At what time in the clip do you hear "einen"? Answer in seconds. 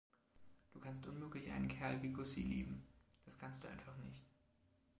1.51-1.67